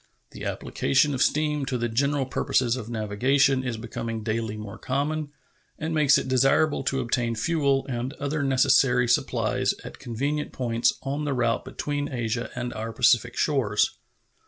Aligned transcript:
The 0.31 0.45
application 0.45 1.13
of 1.13 1.21
steam 1.21 1.63
to 1.67 1.77
the 1.77 1.87
general 1.87 2.25
purposes 2.25 2.75
of 2.75 2.89
navigation 2.89 3.63
is 3.63 3.77
becoming 3.77 4.23
daily 4.23 4.57
more 4.57 4.79
common, 4.79 5.29
and 5.77 5.93
makes 5.93 6.17
it 6.17 6.27
desirable 6.27 6.81
to 6.85 7.01
obtain 7.01 7.35
fuel 7.35 7.85
and 7.87 8.13
other 8.13 8.41
necessary 8.41 9.07
supplies 9.07 9.75
at 9.83 9.99
convenient 9.99 10.53
points 10.53 10.93
on 11.03 11.25
the 11.25 11.35
route 11.35 11.63
between 11.65 12.11
Asia 12.11 12.49
and 12.55 12.73
our 12.73 12.91
Pacific 12.91 13.37
shores. 13.37 13.99